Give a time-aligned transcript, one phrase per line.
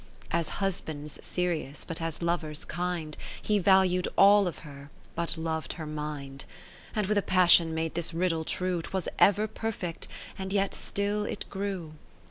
[0.31, 5.85] As husbands serious, but as lovers kind, He valu'd all of her, but lov'd her
[5.85, 6.43] mind;
[6.95, 10.07] And with a passion made this riddle true, 'Twas ever perfect,
[10.39, 11.93] and yet still it grew.